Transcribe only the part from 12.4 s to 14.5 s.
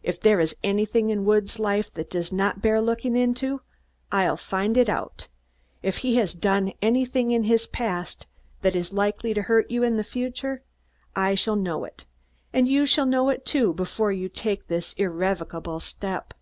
and you shall know it, too, before you